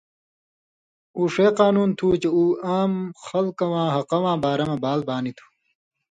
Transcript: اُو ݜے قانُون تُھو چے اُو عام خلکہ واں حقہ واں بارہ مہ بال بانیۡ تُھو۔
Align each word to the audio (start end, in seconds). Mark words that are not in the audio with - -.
اُو 1.15 1.21
ݜے 1.33 1.47
قانُون 1.59 1.89
تُھو 1.97 2.07
چے 2.21 2.29
اُو 2.35 2.43
عام 2.65 2.93
خلکہ 3.25 3.65
واں 3.71 3.89
حقہ 3.95 4.17
واں 4.23 4.37
بارہ 4.43 4.65
مہ 4.69 4.77
بال 4.83 4.99
بانیۡ 5.07 5.35
تُھو۔ 5.37 5.45